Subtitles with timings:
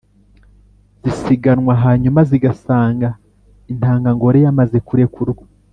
[1.05, 3.07] zisiganwa, hanyuma zigasanga
[3.71, 5.45] intangangore yamaze kurekurwa